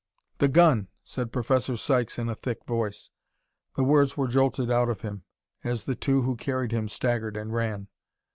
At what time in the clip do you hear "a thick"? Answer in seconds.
2.27-2.65